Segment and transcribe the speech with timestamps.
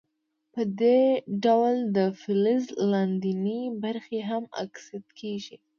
[0.53, 1.01] په دې
[1.43, 5.55] ډول د فلز لاندینۍ برخې هم اکسیدي کیږي.